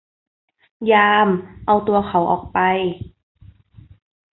[0.91, 1.27] ยาม
[1.65, 2.59] เอาตัวเขาออกไป!